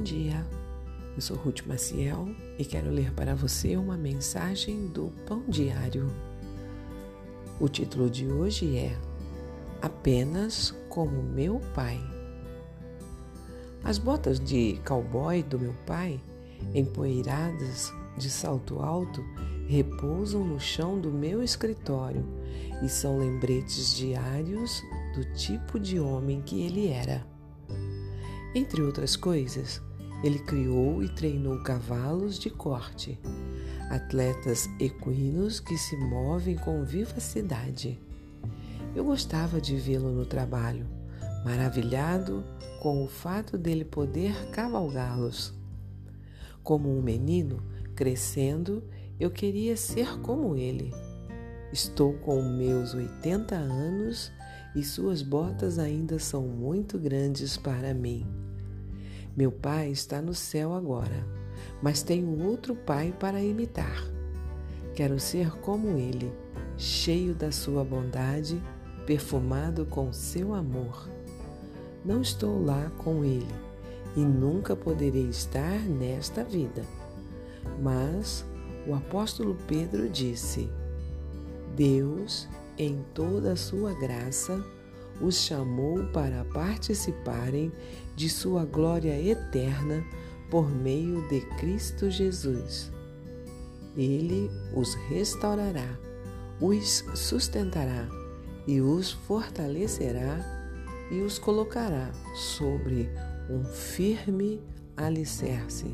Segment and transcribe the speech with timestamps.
[0.00, 0.46] Bom dia,
[1.14, 6.10] eu sou Ruth Maciel e quero ler para você uma mensagem do Pão Diário.
[7.60, 8.96] O título de hoje é
[9.82, 12.00] Apenas como meu pai.
[13.84, 16.18] As botas de cowboy do meu pai,
[16.74, 19.22] empoeiradas de salto alto,
[19.68, 22.24] repousam no chão do meu escritório
[22.82, 24.82] e são lembretes diários
[25.14, 27.22] do tipo de homem que ele era.
[28.54, 29.80] Entre outras coisas,
[30.22, 33.18] ele criou e treinou cavalos de corte,
[33.90, 37.98] atletas equinos que se movem com vivacidade.
[38.94, 40.86] Eu gostava de vê-lo no trabalho,
[41.44, 42.44] maravilhado
[42.80, 45.54] com o fato dele poder cavalgá-los.
[46.62, 47.62] Como um menino,
[47.94, 48.82] crescendo,
[49.18, 50.92] eu queria ser como ele.
[51.72, 54.32] Estou com meus 80 anos
[54.74, 58.26] e suas botas ainda são muito grandes para mim.
[59.36, 61.26] Meu pai está no céu agora,
[61.82, 64.04] mas tenho outro pai para imitar.
[64.94, 66.32] Quero ser como ele,
[66.76, 68.60] cheio da sua bondade,
[69.06, 71.08] perfumado com seu amor.
[72.04, 73.54] Não estou lá com ele
[74.16, 76.84] e nunca poderei estar nesta vida.
[77.80, 78.44] Mas
[78.86, 80.68] o apóstolo Pedro disse:
[81.76, 84.64] Deus em toda a sua graça,
[85.20, 87.72] os chamou para participarem
[88.16, 90.04] de sua glória eterna
[90.50, 92.90] por meio de Cristo Jesus.
[93.96, 95.98] Ele os restaurará,
[96.60, 98.08] os sustentará
[98.66, 100.38] e os fortalecerá
[101.10, 103.10] e os colocará sobre
[103.48, 104.60] um firme
[104.96, 105.86] alicerce.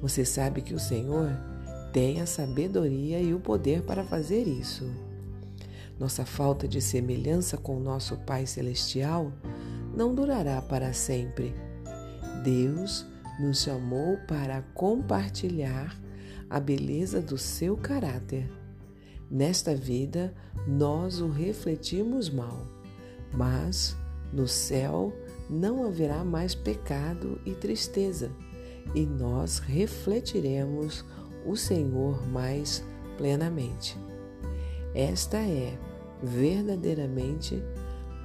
[0.00, 1.30] Você sabe que o Senhor
[1.92, 4.84] tem a sabedoria e o poder para fazer isso.
[5.98, 9.32] Nossa falta de semelhança com nosso Pai Celestial
[9.94, 11.54] não durará para sempre.
[12.44, 13.06] Deus
[13.40, 15.96] nos chamou para compartilhar
[16.48, 18.50] a beleza do seu caráter.
[19.30, 20.34] Nesta vida,
[20.66, 22.66] nós o refletimos mal,
[23.32, 23.96] mas
[24.32, 25.12] no céu
[25.48, 28.30] não haverá mais pecado e tristeza,
[28.94, 31.04] e nós refletiremos
[31.44, 32.84] o Senhor mais
[33.16, 33.98] plenamente.
[34.96, 35.78] Esta é
[36.22, 37.62] verdadeiramente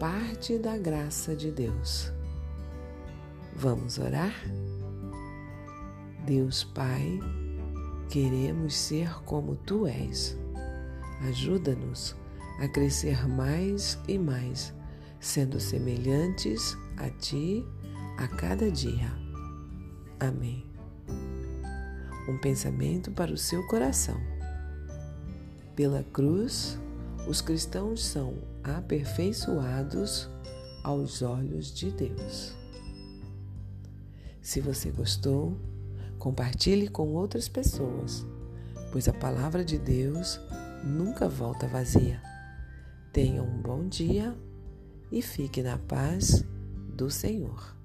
[0.00, 2.12] parte da graça de Deus.
[3.54, 4.34] Vamos orar?
[6.26, 7.20] Deus Pai,
[8.10, 10.36] queremos ser como Tu és.
[11.28, 12.16] Ajuda-nos
[12.58, 14.74] a crescer mais e mais,
[15.20, 17.64] sendo semelhantes a Ti
[18.18, 19.12] a cada dia.
[20.18, 20.66] Amém.
[22.28, 24.35] Um pensamento para o seu coração.
[25.76, 26.78] Pela cruz,
[27.28, 30.26] os cristãos são aperfeiçoados
[30.82, 32.54] aos olhos de Deus.
[34.40, 35.54] Se você gostou,
[36.18, 38.24] compartilhe com outras pessoas,
[38.90, 40.40] pois a palavra de Deus
[40.82, 42.22] nunca volta vazia.
[43.12, 44.34] Tenha um bom dia
[45.12, 46.42] e fique na paz
[46.88, 47.76] do Senhor.